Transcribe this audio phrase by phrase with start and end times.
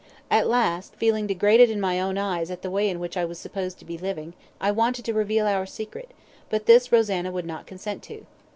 [0.31, 3.37] At last, feeling degraded in my own eyes at the way in which I was
[3.37, 6.09] supposed to be living, I wanted to reveal our secret,
[6.49, 8.25] but this Rosanna would not consent to.